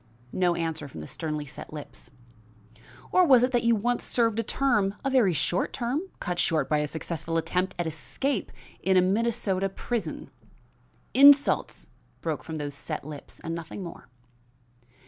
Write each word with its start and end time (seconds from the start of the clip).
No 0.33 0.55
answer 0.55 0.87
from 0.87 1.01
the 1.01 1.07
sternly 1.07 1.45
set 1.45 1.71
lips. 1.71 2.09
"Or 3.11 3.23
was 3.23 3.43
it 3.43 3.51
that 3.51 3.63
you 3.63 3.75
once 3.75 4.03
served 4.03 4.39
a 4.39 4.43
term 4.43 4.95
a 5.05 5.11
very 5.11 5.31
short 5.31 5.73
term, 5.73 6.01
cut 6.19 6.39
short 6.39 6.67
by 6.67 6.79
a 6.79 6.87
successful 6.87 7.37
attempt 7.37 7.75
at 7.77 7.85
escape 7.85 8.51
in 8.81 8.97
a 8.97 9.01
Minnesota 9.01 9.69
prison?" 9.69 10.31
"Insults!" 11.13 11.87
broke 12.19 12.43
from 12.43 12.57
those 12.57 12.73
set 12.73 13.05
lips 13.05 13.39
and 13.41 13.53
nothing 13.53 13.83
more. 13.83 14.09